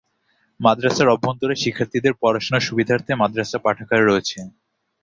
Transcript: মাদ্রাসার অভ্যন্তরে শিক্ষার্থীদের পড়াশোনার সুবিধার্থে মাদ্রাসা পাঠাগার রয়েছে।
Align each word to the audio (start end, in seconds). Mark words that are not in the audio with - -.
মাদ্রাসার 0.59 1.07
অভ্যন্তরে 1.09 1.55
শিক্ষার্থীদের 1.63 2.13
পড়াশোনার 2.21 2.67
সুবিধার্থে 2.67 3.11
মাদ্রাসা 3.21 3.57
পাঠাগার 3.65 4.01
রয়েছে। 4.05 4.37